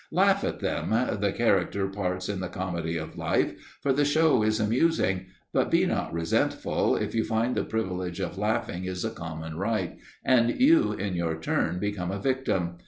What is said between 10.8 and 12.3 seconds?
in your turn become a